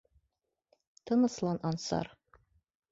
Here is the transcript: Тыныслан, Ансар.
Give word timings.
Тыныслан, 1.05 1.57
Ансар. 1.69 2.07